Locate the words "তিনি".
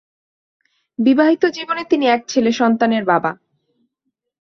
1.83-2.05